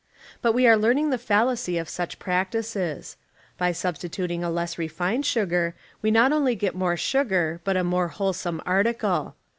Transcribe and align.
But 0.41 0.53
we 0.53 0.65
are 0.65 0.75
learning 0.77 1.11
the 1.11 1.19
fallacy 1.19 1.77
of 1.77 1.87
such 1.87 2.17
practices. 2.17 3.17
By 3.59 3.71
substituting 3.71 4.43
a 4.43 4.49
less 4.49 4.79
refined 4.79 5.27
sugar 5.27 5.75
we 6.01 6.09
not 6.09 6.31
only 6.33 6.55
get 6.55 6.73
more 6.73 6.97
sugar 6.97 7.61
but 7.63 7.77
a 7.77 7.83
more 7.83 8.07
wholesome 8.07 8.63
article. 8.65 9.35